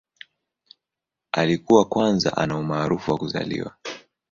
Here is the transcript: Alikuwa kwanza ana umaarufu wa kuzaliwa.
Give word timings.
Alikuwa 1.31 1.85
kwanza 1.85 2.37
ana 2.37 2.57
umaarufu 2.57 3.11
wa 3.11 3.17
kuzaliwa. 3.17 3.75